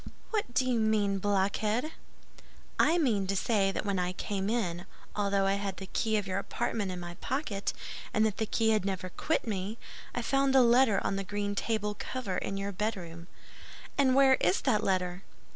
[0.31, 1.91] "What do you mean, blockhead?"
[2.79, 6.25] "I mean to say that when I came in, although I had the key of
[6.25, 7.71] your apartment in my pocket,
[8.11, 9.77] and that key had never quit me,
[10.15, 13.27] I found a letter on the green table cover in your bedroom."
[13.95, 15.21] "And where is that letter?"